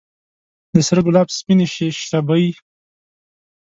[0.73, 1.65] د سره ګلاب سپینې
[2.09, 2.45] شبۍ